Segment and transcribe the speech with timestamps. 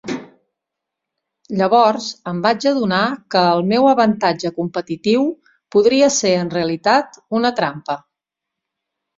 [1.59, 3.01] Llavors em vaig adonar
[3.35, 5.29] que el meu avantatge competitiu
[5.77, 8.01] podria ser en realitat una trampa.